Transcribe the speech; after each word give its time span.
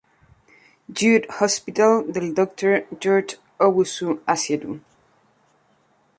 Jude 0.91 1.27
Hospital 1.29 2.03
del 2.11 2.33
Dr. 2.33 2.87
George 2.99 3.37
Owusu-Asiedu. 3.59 4.81